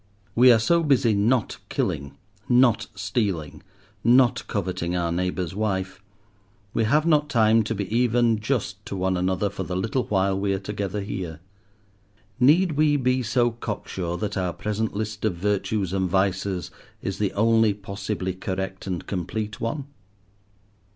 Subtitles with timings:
[0.33, 2.17] We are so busy not killing,
[2.49, 3.61] not stealing,
[4.03, 6.01] not coveting our neighbour's wife,
[6.73, 10.39] we have not time to be even just to one another for the little while
[10.39, 11.39] we are together here.
[12.39, 16.71] Need we be so cocksure that our present list of virtues and vices
[17.03, 19.85] is the only possibly correct and complete one?